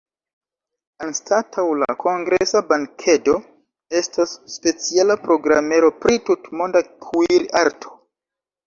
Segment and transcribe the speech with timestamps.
[1.07, 3.35] Anstataŭ la kongresa bankedo,
[4.01, 7.99] estos speciala programero pri tutmonda kuir-arto.